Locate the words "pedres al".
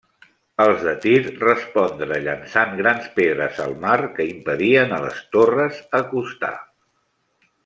3.19-3.77